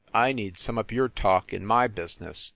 I 0.15 0.33
need 0.33 0.57
some 0.57 0.79
of 0.79 0.91
your 0.91 1.09
talk 1.09 1.53
in 1.53 1.63
my 1.63 1.87
business!" 1.87 2.49